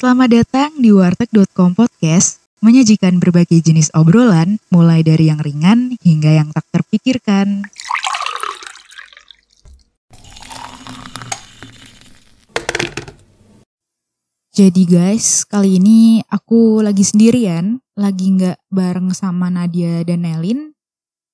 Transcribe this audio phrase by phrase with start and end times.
[0.00, 6.48] Selamat datang di warteg.com podcast, menyajikan berbagai jenis obrolan, mulai dari yang ringan hingga yang
[6.56, 7.68] tak terpikirkan.
[14.56, 20.72] Jadi guys, kali ini aku lagi sendirian, lagi nggak bareng sama Nadia dan Nelin,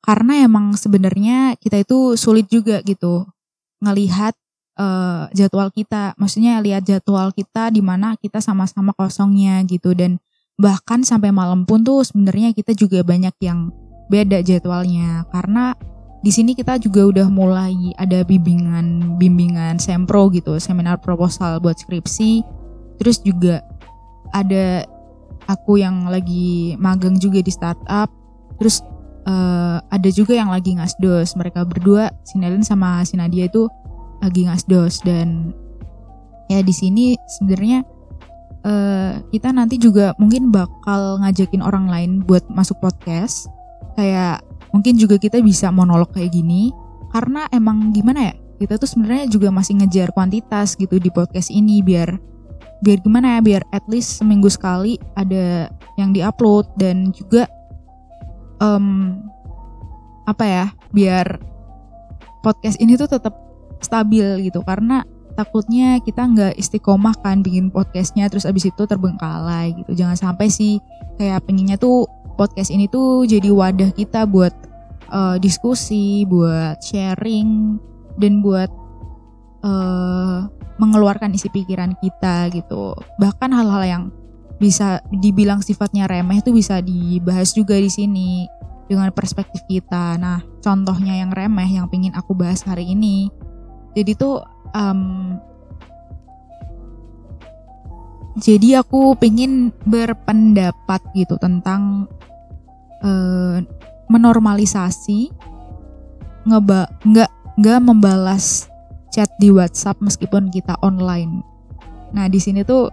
[0.02, 3.30] karena emang sebenarnya kita itu sulit juga gitu
[3.78, 4.34] ngelihat
[4.76, 9.96] uh, jadwal kita, maksudnya lihat jadwal kita di mana kita sama-sama kosongnya gitu.
[9.96, 10.20] Dan
[10.56, 13.72] bahkan sampai malam pun tuh sebenarnya kita juga banyak yang
[14.08, 15.24] beda jadwalnya.
[15.32, 15.74] Karena
[16.24, 22.44] di sini kita juga udah mulai ada bimbingan bimbingan sempro gitu seminar proposal buat skripsi.
[22.96, 23.60] Terus juga
[24.32, 24.88] ada
[25.46, 28.08] aku yang lagi magang juga di startup.
[28.56, 28.80] Terus
[29.28, 31.36] uh, ada juga yang lagi ngasdos.
[31.36, 33.68] Mereka berdua Sinelin sama Sinadia itu
[34.26, 35.54] lagi ngasdos dan
[36.50, 37.86] ya di sini sebenarnya
[38.66, 43.46] uh, kita nanti juga mungkin bakal ngajakin orang lain buat masuk podcast.
[43.94, 46.74] Kayak mungkin juga kita bisa monolog kayak gini.
[47.14, 51.80] Karena emang gimana ya kita tuh sebenarnya juga masih ngejar kuantitas gitu di podcast ini
[51.80, 52.18] biar
[52.84, 57.48] biar gimana ya biar at least seminggu sekali ada yang diupload dan juga
[58.60, 59.16] um,
[60.28, 61.40] apa ya biar
[62.44, 63.45] podcast ini tuh tetap
[63.86, 64.66] stabil gitu.
[64.66, 65.06] Karena
[65.38, 69.94] takutnya kita nggak istiqomah kan bikin podcastnya terus abis itu terbengkalai gitu.
[69.94, 70.82] Jangan sampai sih
[71.20, 74.52] kayak pengennya tuh podcast ini tuh jadi wadah kita buat
[75.12, 77.78] uh, diskusi buat sharing
[78.16, 78.72] dan buat
[79.62, 82.96] uh, mengeluarkan isi pikiran kita gitu.
[83.20, 84.04] Bahkan hal-hal yang
[84.56, 88.48] bisa dibilang sifatnya remeh itu bisa dibahas juga di sini
[88.88, 90.16] dengan perspektif kita.
[90.16, 93.28] Nah contohnya yang remeh yang pingin aku bahas hari ini
[93.96, 94.44] jadi tuh
[94.76, 95.40] um,
[98.36, 102.04] jadi aku pengen berpendapat gitu tentang
[103.00, 103.64] uh,
[104.12, 105.32] menormalisasi
[106.44, 108.68] ngeba nggak nggak membalas
[109.08, 111.40] chat di WhatsApp meskipun kita online.
[112.12, 112.92] Nah di sini tuh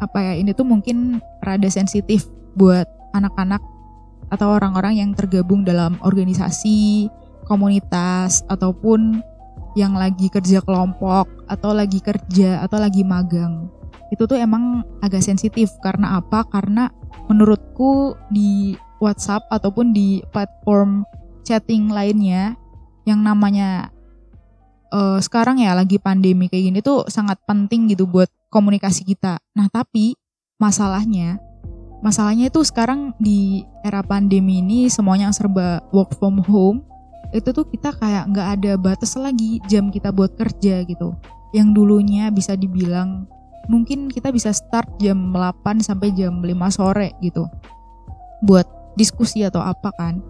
[0.00, 2.24] apa ya ini tuh mungkin rada sensitif
[2.56, 3.60] buat anak-anak
[4.32, 7.12] atau orang-orang yang tergabung dalam organisasi,
[7.44, 9.20] komunitas ataupun
[9.78, 13.70] yang lagi kerja kelompok atau lagi kerja atau lagi magang
[14.08, 16.88] itu tuh emang agak sensitif karena apa karena
[17.28, 21.04] menurutku di WhatsApp ataupun di platform
[21.44, 22.56] chatting lainnya
[23.04, 23.92] yang namanya
[24.92, 29.40] uh, sekarang ya lagi pandemi kayak gini tuh sangat penting gitu buat komunikasi kita.
[29.56, 30.16] Nah tapi
[30.56, 31.36] masalahnya
[32.00, 36.80] masalahnya itu sekarang di era pandemi ini semuanya serba work from home
[37.32, 41.12] itu tuh kita kayak nggak ada batas lagi jam kita buat kerja gitu.
[41.52, 43.28] Yang dulunya bisa dibilang
[43.68, 47.44] mungkin kita bisa start jam 8 sampai jam 5 sore gitu.
[48.40, 48.64] Buat
[48.96, 50.24] diskusi atau apa kan.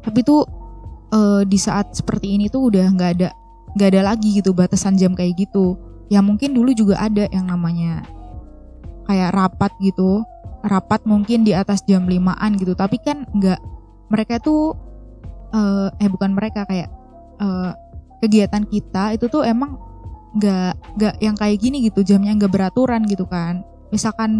[0.00, 0.48] Tapi tuh
[1.12, 3.28] e, di saat seperti ini tuh udah nggak ada
[3.76, 5.76] nggak ada lagi gitu batasan jam kayak gitu.
[6.08, 8.08] Ya mungkin dulu juga ada yang namanya
[9.04, 10.24] kayak rapat gitu.
[10.64, 12.72] Rapat mungkin di atas jam 5an gitu.
[12.72, 13.60] Tapi kan nggak
[14.08, 14.87] mereka tuh
[15.52, 16.90] uh, eh bukan mereka kayak
[17.40, 17.72] uh,
[18.18, 19.78] kegiatan kita itu tuh emang
[20.36, 23.64] nggak nggak yang kayak gini gitu jamnya nggak beraturan gitu kan.
[23.88, 24.30] Misalkan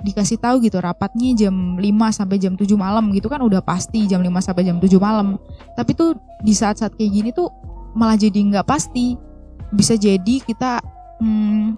[0.00, 4.24] dikasih tahu gitu rapatnya jam 5 sampai jam 7 malam gitu kan udah pasti jam
[4.24, 5.36] 5 sampai jam 7 malam.
[5.76, 7.52] Tapi tuh di saat-saat kayak gini tuh
[7.92, 9.20] malah jadi nggak pasti.
[9.68, 10.80] Bisa jadi kita
[11.20, 11.76] hmm,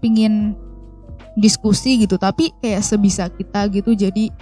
[0.00, 0.56] pingin
[1.36, 3.92] diskusi gitu tapi kayak sebisa kita gitu.
[3.92, 4.32] Jadi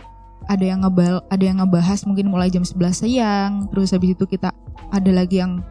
[0.48, 4.50] ada yang ngebal ada yang ngebahas mungkin mulai jam 11 siang terus habis itu kita
[4.92, 5.62] ada lagi yang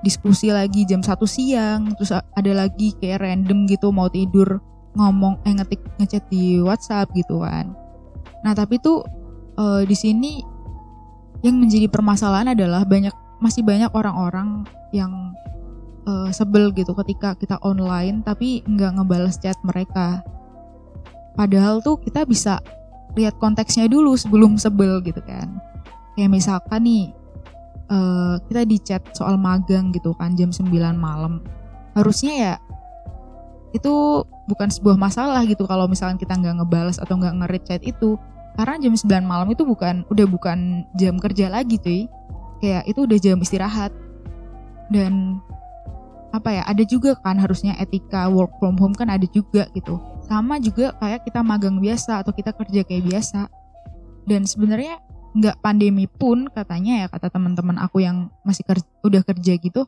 [0.00, 4.60] diskusi lagi jam 1 siang terus ada lagi kayak random gitu mau tidur
[4.98, 7.70] ngomong eh ngetik ngechat di WhatsApp gitu kan.
[8.42, 9.06] Nah tapi tuh
[9.54, 10.42] uh, di sini
[11.46, 15.32] yang menjadi permasalahan adalah banyak masih banyak orang-orang yang
[16.04, 20.20] uh, sebel gitu ketika kita online tapi nggak ngebales chat mereka.
[21.38, 22.58] Padahal tuh kita bisa
[23.18, 25.58] lihat konteksnya dulu sebelum sebel gitu kan.
[26.14, 27.04] Kayak misalkan nih
[27.90, 31.42] uh, kita di chat soal magang gitu kan jam 9 malam.
[31.94, 32.54] Harusnya ya
[33.70, 38.18] itu bukan sebuah masalah gitu kalau misalkan kita nggak ngebales atau nggak ngerit chat itu.
[38.58, 42.10] Karena jam 9 malam itu bukan udah bukan jam kerja lagi tuh
[42.60, 43.94] kayak itu udah jam istirahat.
[44.90, 45.38] Dan
[46.30, 49.98] apa ya ada juga kan harusnya etika work from home kan ada juga gitu
[50.30, 53.50] sama juga kayak kita magang biasa atau kita kerja kayak biasa.
[54.30, 55.02] Dan sebenarnya
[55.34, 59.86] nggak pandemi pun katanya ya kata teman-teman aku yang masih kerja, udah kerja gitu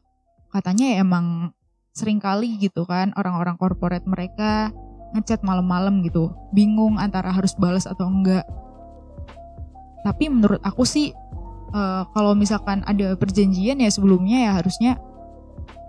[0.54, 1.50] katanya ya emang
[1.90, 4.70] sering kali gitu kan orang-orang korporat mereka
[5.12, 8.46] ngechat malam-malam gitu bingung antara harus balas atau enggak.
[10.02, 11.10] Tapi menurut aku sih
[11.74, 14.98] uh, kalau misalkan ada perjanjian ya sebelumnya ya harusnya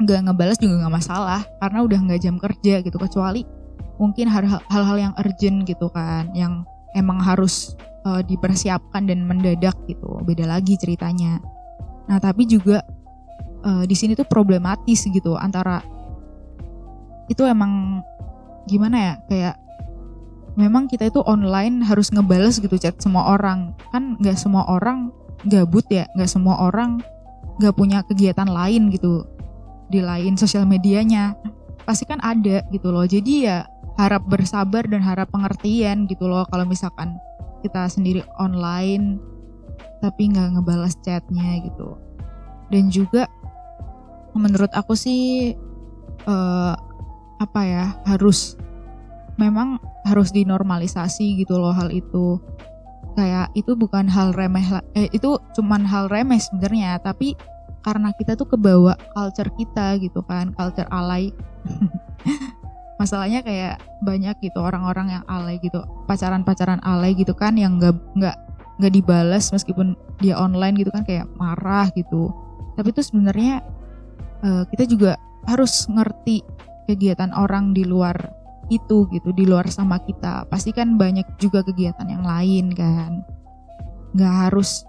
[0.01, 3.62] nggak ngebalas juga nggak masalah karena udah nggak jam kerja gitu kecuali
[4.01, 6.66] mungkin hal-hal yang urgent gitu kan yang
[6.98, 10.22] emang harus uh, dipersiapkan dan mendadak gitu.
[10.25, 11.42] Beda lagi ceritanya.
[12.10, 12.84] Nah tapi juga
[13.63, 15.81] uh, di sini tuh problematis gitu antara
[17.31, 18.04] itu emang
[18.68, 19.56] gimana ya kayak
[20.54, 23.74] memang kita itu online harus ngebales gitu chat semua orang.
[23.90, 25.10] Kan nggak semua orang
[25.48, 27.04] gabut ya nggak semua orang
[27.60, 29.25] nggak punya kegiatan lain gitu
[29.90, 31.38] di lain sosial medianya.
[31.84, 33.04] Pasti kan ada gitu loh.
[33.04, 33.68] Jadi ya
[33.98, 36.45] harap bersabar dan harap pengertian gitu loh.
[36.50, 37.18] Kalau misalkan
[37.62, 39.22] kita sendiri online
[40.04, 41.95] tapi nggak ngebalas chatnya gitu.
[42.68, 43.30] Dan juga
[44.34, 45.54] menurut aku sih
[46.25, 46.74] uh,
[47.38, 48.57] apa ya harus
[49.38, 52.42] memang harus dinormalisasi gitu loh hal itu.
[53.13, 54.66] Kayak itu bukan hal remeh
[54.98, 57.38] eh, itu cuman hal remeh sebenarnya tapi
[57.86, 61.30] karena kita tuh kebawa culture kita gitu kan culture alay
[63.01, 68.38] masalahnya kayak banyak gitu orang-orang yang alay gitu pacaran-pacaran alay gitu kan yang nggak nggak
[68.78, 72.34] nggak dibalas meskipun dia online gitu kan kayak marah gitu.
[72.74, 73.62] Tapi itu sebenarnya
[74.42, 75.12] uh, kita juga
[75.45, 76.42] harus ngerti
[76.90, 78.16] kegiatan orang di luar
[78.72, 80.48] itu gitu di luar sama kita.
[80.50, 83.22] Pasti kan banyak juga kegiatan yang lain kan.
[84.18, 84.88] Nggak harus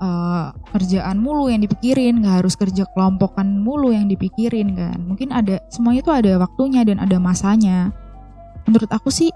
[0.00, 4.98] uh, kerjaan mulu yang dipikirin nggak harus kerja kelompokan mulu yang dipikirin kan.
[5.04, 7.94] Mungkin ada semuanya itu ada waktunya dan ada masanya.
[8.66, 9.30] Menurut aku sih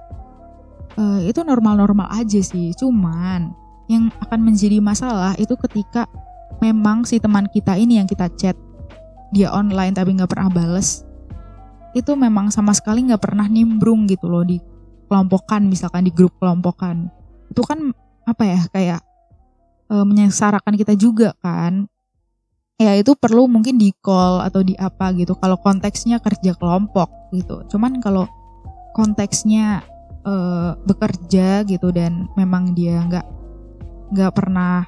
[0.99, 2.73] uh, itu normal-normal aja sih.
[2.75, 3.53] Cuman
[3.87, 6.09] yang akan menjadi masalah itu ketika
[6.65, 8.57] memang si teman kita ini yang kita chat
[9.35, 11.05] dia online tapi nggak pernah bales
[11.95, 14.59] itu memang sama sekali nggak pernah nimbrung gitu loh di
[15.07, 17.07] kelompokan misalkan di grup kelompokan.
[17.49, 17.95] Itu kan
[18.27, 19.01] apa ya kayak
[19.95, 21.87] e, menyengsarakan kita juga kan.
[22.75, 27.63] Ya itu perlu mungkin di call atau di apa gitu kalau konteksnya kerja kelompok gitu.
[27.71, 28.27] Cuman kalau
[28.99, 29.87] konteksnya
[30.27, 30.35] e,
[30.83, 33.27] bekerja gitu dan memang dia nggak
[34.11, 34.83] nggak pernah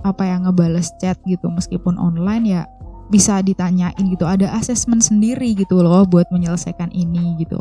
[0.00, 2.62] apa ya ngebales chat gitu meskipun online ya
[3.10, 4.26] bisa ditanyain gitu.
[4.26, 7.58] Ada asesmen sendiri gitu loh buat menyelesaikan ini gitu.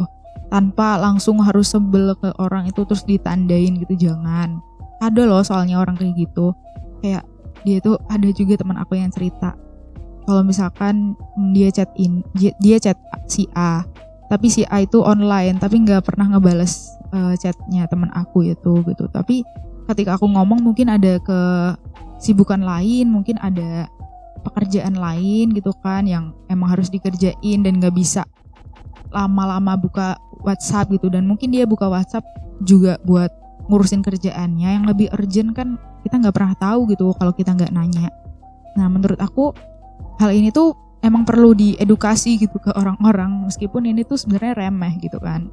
[0.50, 4.62] Tanpa langsung harus sebel ke orang itu terus ditandain gitu jangan.
[5.01, 6.53] Ada loh soalnya orang kayak gitu
[7.00, 7.24] kayak
[7.68, 9.56] dia tuh ada juga teman aku yang cerita.
[10.24, 11.18] Kalau misalkan
[11.51, 13.81] dia chat in dia chat si A
[14.30, 19.10] tapi si A itu online tapi nggak pernah ngebales uh, chatnya teman aku itu gitu.
[19.10, 19.42] Tapi
[19.90, 21.40] ketika aku ngomong mungkin ada ke
[22.22, 23.90] sibukan lain mungkin ada
[24.46, 28.24] pekerjaan lain gitu kan yang emang harus dikerjain dan gak bisa
[29.12, 30.16] lama-lama buka
[30.46, 31.12] WhatsApp gitu.
[31.12, 32.24] Dan mungkin dia buka WhatsApp
[32.63, 33.31] juga buat
[33.68, 34.80] ngurusin kerjaannya.
[34.80, 35.75] Yang lebih urgent kan
[36.06, 38.10] kita nggak pernah tahu gitu kalau kita nggak nanya.
[38.75, 39.51] Nah menurut aku
[40.19, 45.19] hal ini tuh emang perlu diedukasi gitu ke orang-orang meskipun ini tuh sebenarnya remeh gitu
[45.19, 45.48] kan.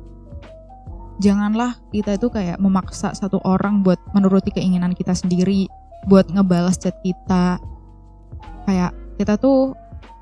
[1.16, 5.64] Janganlah kita itu kayak memaksa satu orang buat menuruti keinginan kita sendiri,
[6.04, 7.56] buat ngebalas chat kita,
[8.68, 9.72] kayak kita tuh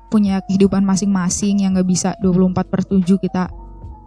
[0.07, 3.51] punya kehidupan masing-masing yang gak bisa 24 per 7 kita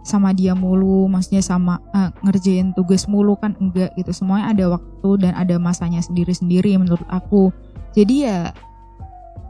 [0.03, 4.09] sama dia mulu maksudnya sama uh, ngerjain tugas mulu kan enggak gitu.
[4.15, 7.51] Semuanya ada waktu dan ada masanya sendiri-sendiri menurut aku.
[7.93, 8.53] Jadi ya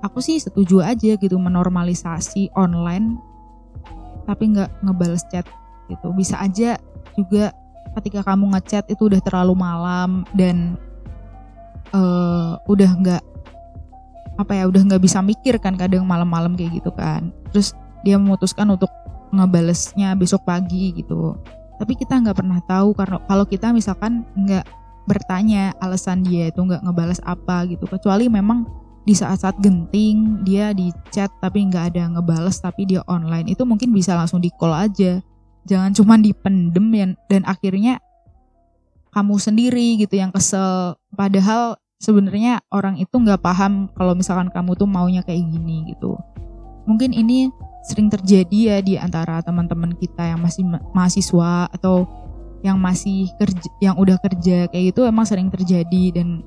[0.02, 3.20] aku sih setuju aja gitu menormalisasi online
[4.26, 5.46] tapi nggak ngebales chat
[5.90, 6.14] gitu.
[6.14, 6.78] Bisa aja
[7.18, 7.54] juga
[7.98, 10.78] ketika kamu ngechat itu udah terlalu malam dan
[11.94, 13.24] uh, udah nggak
[14.40, 17.34] apa ya udah nggak bisa mikir kan kadang malam-malam kayak gitu kan.
[17.52, 17.76] Terus
[18.08, 18.88] dia memutuskan untuk
[19.32, 21.38] ngebalesnya besok pagi gitu.
[21.80, 24.68] Tapi kita nggak pernah tahu karena kalau kita misalkan nggak
[25.08, 27.88] bertanya alasan dia itu nggak ngebales apa gitu.
[27.88, 28.68] Kecuali memang
[29.08, 33.90] di saat-saat genting dia di chat tapi nggak ada ngebales tapi dia online itu mungkin
[33.90, 35.24] bisa langsung di call aja.
[35.66, 37.98] Jangan cuma dipendem dan, dan akhirnya
[39.10, 40.94] kamu sendiri gitu yang kesel.
[41.18, 46.16] Padahal sebenarnya orang itu nggak paham kalau misalkan kamu tuh maunya kayak gini gitu.
[46.86, 47.50] Mungkin ini
[47.86, 52.06] sering terjadi ya di antara teman-teman kita yang masih mahasiswa atau
[52.60, 56.44] yang masih kerja yang udah kerja kayak gitu emang sering terjadi dan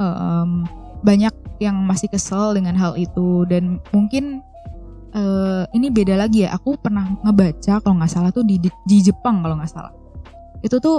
[0.00, 0.64] um,
[1.04, 3.44] banyak yang masih kesel dengan hal itu.
[3.46, 4.40] Dan mungkin
[5.12, 9.44] uh, ini beda lagi ya aku pernah ngebaca kalau nggak salah tuh di di Jepang
[9.44, 9.92] kalau nggak salah.
[10.64, 10.98] Itu tuh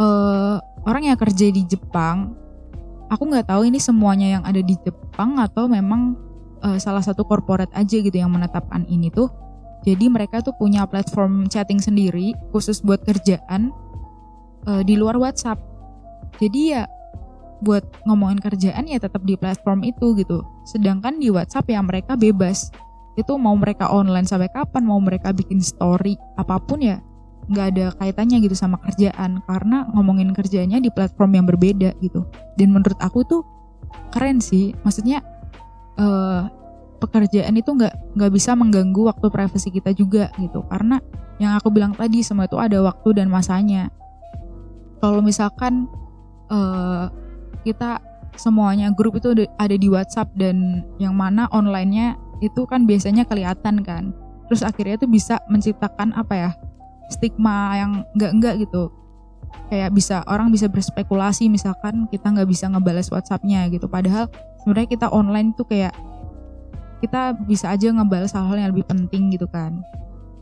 [0.00, 2.46] uh, orang yang kerja di Jepang
[3.06, 6.18] aku nggak tahu ini semuanya yang ada di Jepang atau memang
[6.62, 9.28] uh, salah satu korporat aja gitu yang menetapkan ini tuh
[9.86, 13.70] Jadi mereka tuh punya platform chatting sendiri khusus buat kerjaan
[14.66, 15.62] uh, di luar WhatsApp.
[16.42, 16.90] Jadi ya
[17.62, 20.42] buat ngomongin kerjaan ya tetap di platform itu gitu.
[20.66, 22.74] Sedangkan di WhatsApp ya mereka bebas.
[23.14, 27.00] Itu mau mereka online sampai kapan, mau mereka bikin story apa pun ya
[27.46, 32.26] nggak ada kaitannya gitu sama kerjaan karena ngomongin kerjanya di platform yang berbeda gitu.
[32.58, 33.46] Dan menurut aku tuh
[34.10, 34.74] keren sih.
[34.82, 35.22] Maksudnya
[36.00, 36.48] uh,
[36.96, 40.64] pekerjaan itu nggak nggak bisa mengganggu waktu privasi kita juga gitu.
[40.68, 41.00] Karena
[41.36, 43.92] yang aku bilang tadi semua itu ada waktu dan masanya.
[45.00, 45.86] Kalau misalkan
[46.48, 47.12] uh,
[47.62, 48.00] kita
[48.36, 54.12] semuanya grup itu ada di WhatsApp dan yang mana onlinenya itu kan biasanya kelihatan kan.
[54.48, 56.50] Terus akhirnya itu bisa menciptakan apa ya
[57.10, 58.92] stigma yang enggak enggak gitu.
[59.72, 63.88] Kayak bisa orang bisa berspekulasi misalkan kita nggak bisa ngebales WhatsAppnya gitu.
[63.90, 64.30] Padahal
[64.66, 65.94] sebenarnya kita online tuh kayak
[66.98, 69.78] kita bisa aja ngebales hal-hal yang lebih penting gitu kan.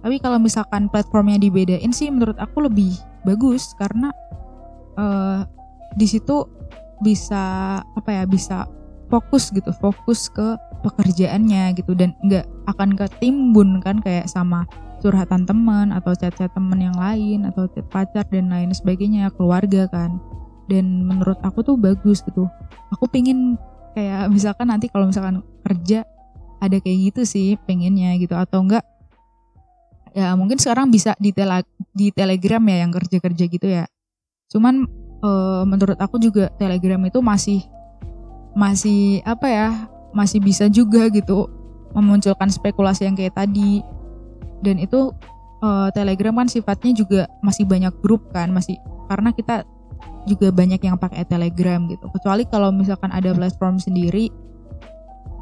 [0.00, 2.96] Tapi kalau misalkan platformnya dibedain sih menurut aku lebih
[3.28, 4.08] bagus karena
[4.96, 5.44] uh,
[5.92, 6.48] di situ
[7.04, 8.64] bisa apa ya bisa
[9.12, 11.92] fokus gitu fokus ke pekerjaannya gitu.
[11.92, 14.64] Dan nggak akan ketimbun kan kayak sama
[15.04, 20.16] curhatan teman atau chat-chat teman yang lain atau chat pacar dan lain sebagainya keluarga kan.
[20.64, 22.48] Dan menurut aku tuh bagus gitu.
[22.88, 23.60] Aku pingin
[23.94, 26.04] kayak misalkan nanti kalau misalkan kerja
[26.58, 28.84] ada kayak gitu sih pengennya gitu atau enggak
[30.14, 33.84] ya mungkin sekarang bisa di tele di telegram ya yang kerja kerja gitu ya.
[34.48, 34.86] Cuman
[35.18, 35.30] e,
[35.66, 37.60] menurut aku juga telegram itu masih
[38.54, 39.68] masih apa ya
[40.14, 41.50] masih bisa juga gitu
[41.98, 43.82] memunculkan spekulasi yang kayak tadi.
[44.62, 45.10] Dan itu
[45.58, 48.78] e, telegram kan sifatnya juga masih banyak grup kan masih
[49.10, 49.66] karena kita
[50.24, 54.32] juga banyak yang pakai telegram gitu kecuali kalau misalkan ada platform sendiri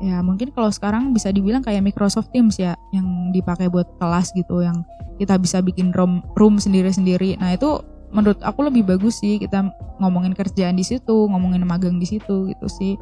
[0.02, 4.58] ya mungkin kalau sekarang bisa dibilang kayak Microsoft Teams ya yang dipakai buat kelas gitu
[4.58, 4.82] yang
[5.22, 7.38] kita bisa bikin room room sendiri-sendiri.
[7.38, 7.78] Nah, itu
[8.10, 9.70] menurut aku lebih bagus sih kita
[10.02, 12.98] ngomongin kerjaan di situ, ngomongin magang di situ gitu sih.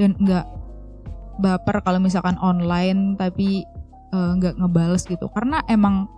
[0.00, 0.48] Dan enggak
[1.38, 3.68] baper kalau misalkan online tapi
[4.16, 5.28] uh, nggak ngebales gitu.
[5.36, 6.08] Karena emang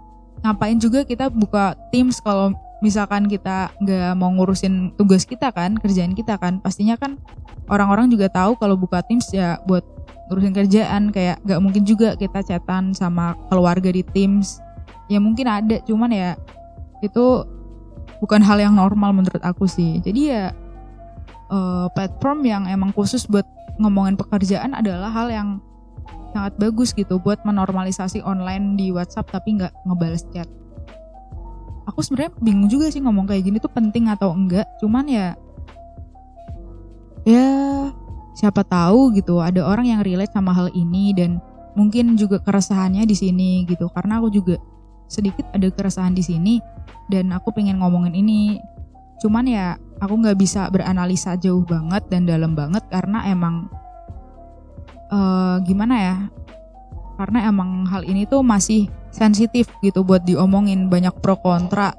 [0.47, 6.17] ngapain juga kita buka Teams kalau misalkan kita nggak mau ngurusin tugas kita kan, kerjaan
[6.17, 7.21] kita kan, pastinya kan
[7.71, 9.85] orang-orang juga tahu kalau buka Teams ya buat
[10.33, 11.15] urusan kerjaan.
[11.15, 14.59] Kayak gak mungkin juga kita chatan sama keluarga di Teams.
[15.07, 16.39] Ya mungkin ada cuman ya
[17.01, 17.47] itu
[18.21, 20.03] bukan hal yang normal menurut aku sih.
[20.03, 20.53] Jadi ya
[21.51, 23.47] uh, platform yang emang khusus buat
[23.81, 25.49] ngomongin pekerjaan adalah hal yang
[26.31, 30.47] sangat bagus gitu buat menormalisasi online di WhatsApp tapi nggak ngebales chat
[31.91, 34.65] aku sebenarnya bingung juga sih ngomong kayak gini tuh penting atau enggak.
[34.79, 35.35] Cuman ya
[37.27, 37.47] ya
[38.39, 41.43] siapa tahu gitu ada orang yang relate sama hal ini dan
[41.75, 43.91] mungkin juga keresahannya di sini gitu.
[43.91, 44.57] Karena aku juga
[45.11, 46.55] sedikit ada keresahan di sini
[47.11, 48.63] dan aku pengen ngomongin ini.
[49.21, 53.69] Cuman ya aku nggak bisa beranalisa jauh banget dan dalam banget karena emang
[55.11, 56.17] uh, gimana ya?
[57.21, 61.95] Karena emang hal ini tuh masih sensitif gitu buat diomongin banyak pro kontra.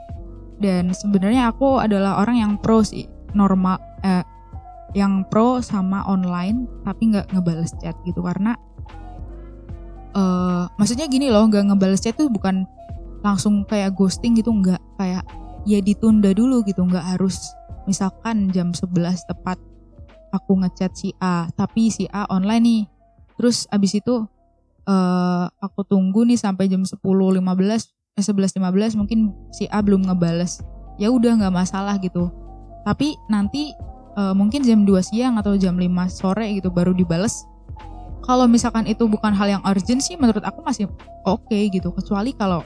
[0.62, 4.24] Dan sebenarnya aku adalah orang yang pro sih normal eh,
[4.92, 8.22] yang pro sama online tapi nggak ngebales chat gitu.
[8.24, 8.56] Karena
[10.16, 12.68] uh, maksudnya gini loh nggak ngebales chat tuh bukan
[13.24, 14.82] langsung kayak ghosting gitu nggak.
[15.00, 15.24] Kayak
[15.64, 17.54] ya ditunda dulu gitu nggak harus
[17.86, 19.58] misalkan jam 11 tepat
[20.34, 22.84] aku ngechat si A tapi si A online nih.
[23.40, 24.28] Terus abis itu
[24.88, 26.98] uh, aku tunggu nih sampai jam 10.15
[28.20, 30.60] eh 11.15 mungkin si A belum ngebales.
[31.00, 32.30] Ya udah nggak masalah gitu.
[32.84, 33.72] Tapi nanti
[34.20, 37.48] uh, mungkin jam 2 siang atau jam 5 sore gitu baru dibales.
[38.22, 40.86] Kalau misalkan itu bukan hal yang urgent sih menurut aku masih
[41.26, 41.90] oke okay gitu.
[41.96, 42.62] Kecuali kalau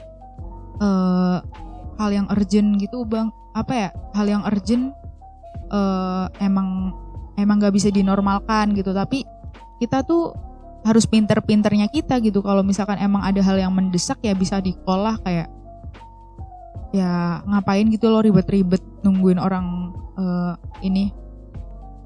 [0.82, 1.40] uh,
[1.96, 3.32] hal yang urgent gitu bang.
[3.56, 3.88] Apa ya?
[4.12, 4.92] Hal yang urgent
[5.72, 6.92] uh, emang
[7.40, 8.92] emang nggak bisa dinormalkan gitu.
[8.92, 9.24] Tapi
[9.80, 10.36] kita tuh
[10.86, 12.38] harus pinter-pinternya kita gitu.
[12.46, 15.50] Kalau misalkan emang ada hal yang mendesak ya bisa dikolah kayak
[16.94, 21.10] ya ngapain gitu loh ribet-ribet nungguin orang uh, ini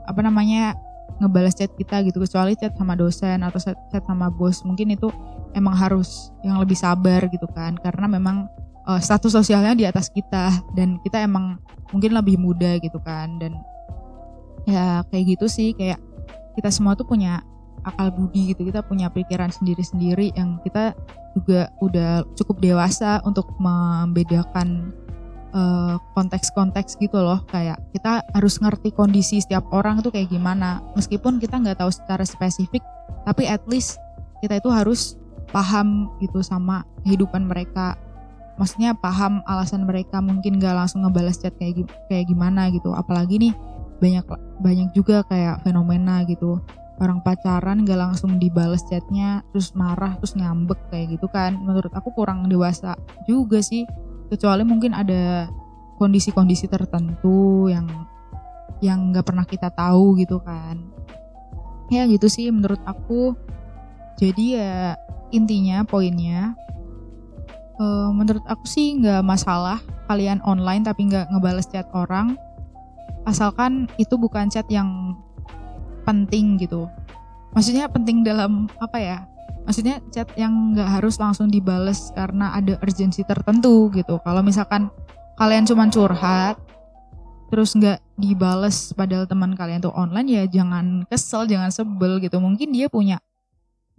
[0.08, 0.74] apa namanya
[1.20, 2.16] ngebalas chat kita gitu.
[2.24, 4.64] Kecuali chat sama dosen atau chat, sama bos.
[4.64, 5.12] Mungkin itu
[5.52, 7.76] emang harus yang lebih sabar gitu kan.
[7.76, 8.48] Karena memang
[8.88, 10.48] uh, status sosialnya di atas kita.
[10.72, 11.60] Dan kita emang
[11.92, 13.36] mungkin lebih muda gitu kan.
[13.36, 13.60] Dan
[14.64, 15.76] ya kayak gitu sih.
[15.76, 16.00] Kayak
[16.56, 17.44] kita semua tuh punya
[17.86, 18.68] akal budi gitu.
[18.68, 20.92] Kita punya pikiran sendiri-sendiri yang kita
[21.32, 24.92] juga udah cukup dewasa untuk membedakan
[25.50, 27.42] Eh, konteks-konteks gitu loh.
[27.50, 30.78] Kayak kita harus ngerti kondisi setiap orang tuh kayak gimana.
[30.94, 32.86] Meskipun kita nggak tahu secara spesifik
[33.26, 33.98] tapi at least
[34.38, 35.18] kita itu harus
[35.50, 37.98] paham gitu sama kehidupan mereka.
[38.62, 42.94] Maksudnya paham alasan mereka mungkin gak langsung ngebalas chat kayak kayak gimana gitu.
[42.94, 43.54] Apalagi nih
[43.98, 44.22] banyak
[44.62, 46.62] banyak juga kayak fenomena gitu
[47.00, 51.56] orang pacaran gak langsung dibales chatnya terus marah terus ngambek kayak gitu kan.
[51.56, 53.88] Menurut aku kurang dewasa juga sih.
[54.28, 55.48] Kecuali mungkin ada
[55.98, 57.88] kondisi-kondisi tertentu yang
[58.80, 60.80] yang nggak pernah kita tahu gitu kan.
[61.90, 63.34] Ya gitu sih menurut aku.
[64.20, 64.94] Jadi ya
[65.32, 66.54] intinya poinnya
[67.80, 72.36] uh, menurut aku sih nggak masalah kalian online tapi nggak ngebales chat orang.
[73.24, 75.16] Asalkan itu bukan chat yang
[76.02, 76.88] penting gitu.
[77.54, 79.18] Maksudnya penting dalam apa ya?
[79.66, 84.18] Maksudnya chat yang nggak harus langsung dibales karena ada urgensi tertentu gitu.
[84.24, 84.88] Kalau misalkan
[85.36, 86.56] kalian cuma curhat
[87.50, 92.38] terus nggak dibales padahal teman kalian tuh online ya jangan kesel jangan sebel gitu.
[92.38, 93.18] Mungkin dia punya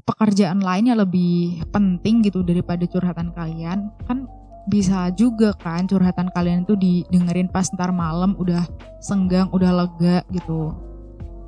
[0.02, 3.92] pekerjaan lain yang lebih penting gitu daripada curhatan kalian.
[4.08, 4.26] Kan
[4.70, 8.66] bisa juga kan curhatan kalian itu didengerin pas ntar malam udah
[9.02, 10.91] senggang udah lega gitu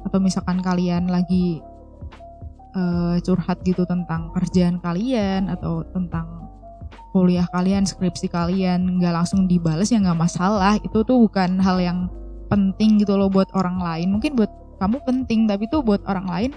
[0.03, 1.63] atau misalkan kalian lagi
[2.75, 6.49] uh, curhat gitu tentang kerjaan kalian atau tentang
[7.13, 10.77] kuliah kalian skripsi kalian nggak langsung dibales ya nggak masalah.
[10.81, 11.99] Itu tuh bukan hal yang
[12.49, 14.17] penting gitu loh buat orang lain.
[14.17, 14.49] Mungkin buat
[14.81, 16.51] kamu penting tapi tuh buat orang lain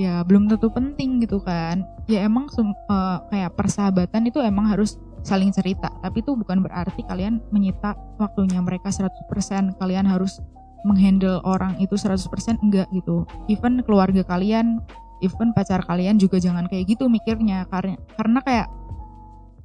[0.00, 1.82] ya belum tentu penting gitu kan.
[2.06, 5.90] Ya emang uh, kayak persahabatan itu emang harus saling cerita.
[6.00, 10.40] Tapi itu bukan berarti kalian menyita waktunya mereka 100% kalian harus
[10.84, 13.28] menghandle orang itu 100% enggak gitu.
[13.48, 14.80] Even keluarga kalian
[15.20, 17.68] even pacar kalian juga jangan kayak gitu mikirnya.
[17.68, 18.68] Karena karena kayak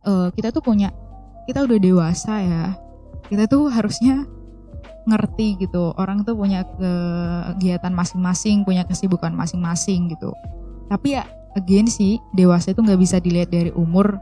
[0.06, 0.92] uh, kita tuh punya
[1.48, 2.66] kita udah dewasa ya.
[3.26, 4.28] Kita tuh harusnya
[5.06, 5.94] ngerti gitu.
[5.96, 10.34] Orang tuh punya kegiatan masing-masing punya kesibukan masing-masing gitu.
[10.92, 11.24] Tapi ya
[11.56, 14.20] again sih dewasa itu nggak bisa dilihat dari umur.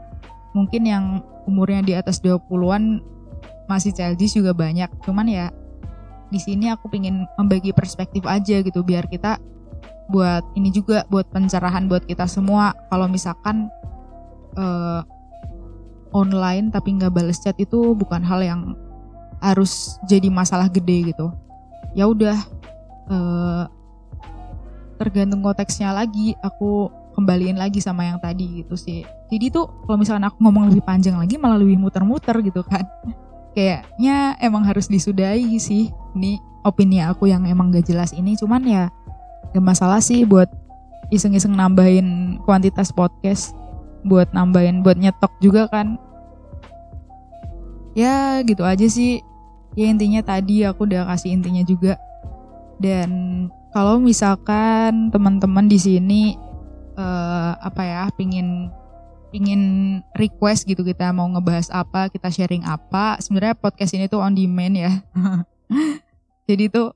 [0.54, 1.04] Mungkin yang
[1.50, 3.02] umurnya di atas 20-an
[3.66, 4.86] masih childish juga banyak.
[5.02, 5.50] Cuman ya
[6.32, 9.38] di sini aku pingin membagi perspektif aja gitu biar kita
[10.08, 12.76] buat ini juga buat pencerahan buat kita semua.
[12.92, 13.72] Kalau misalkan
[14.56, 15.00] uh,
[16.12, 18.60] online tapi nggak balas chat itu bukan hal yang
[19.40, 21.32] harus jadi masalah gede gitu.
[21.96, 22.36] Ya udah
[23.08, 23.64] uh,
[25.00, 29.06] tergantung konteksnya lagi aku kembaliin lagi sama yang tadi gitu sih.
[29.30, 32.84] Jadi tuh kalau misalkan aku ngomong lebih panjang lagi malah lebih muter-muter gitu kan.
[33.54, 38.84] Kayaknya emang harus disudahi sih ini opini aku yang emang gak jelas ini cuman ya
[39.52, 40.48] gak masalah sih buat
[41.12, 43.52] iseng-iseng nambahin kuantitas podcast
[44.04, 45.96] buat nambahin buat nyetok juga kan.
[47.96, 49.24] Ya gitu aja sih.
[49.74, 51.98] Ya intinya tadi aku udah kasih intinya juga.
[52.78, 53.10] Dan
[53.72, 56.22] kalau misalkan teman-teman di sini
[56.94, 58.70] uh, apa ya pingin
[59.34, 59.62] pingin
[60.14, 64.78] request gitu kita mau ngebahas apa kita sharing apa sebenarnya podcast ini tuh on demand
[64.78, 64.92] ya
[66.44, 66.92] jadi tuh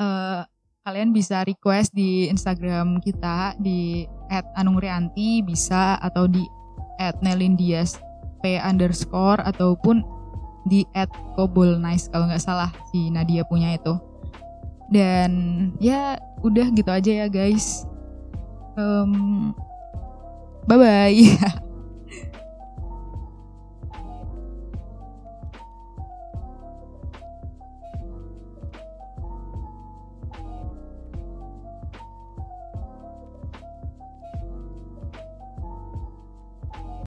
[0.00, 0.44] uh,
[0.84, 4.04] kalian bisa request di Instagram kita di
[4.56, 6.44] @anungrianti bisa atau di
[7.24, 7.96] @nelindias
[8.44, 10.04] p underscore ataupun
[10.68, 10.84] di
[11.36, 13.96] @kobulnice kalau nggak salah si Nadia punya itu.
[14.92, 17.88] Dan ya udah gitu aja ya guys.
[18.76, 19.56] Um,
[20.68, 21.16] bye bye.